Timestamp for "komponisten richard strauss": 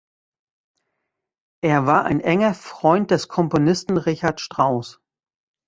3.27-4.99